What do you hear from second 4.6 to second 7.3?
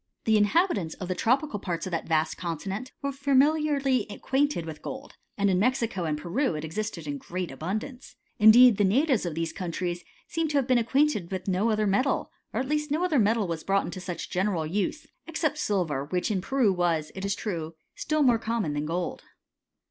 vith gold; and in Mexico and Peru it existed in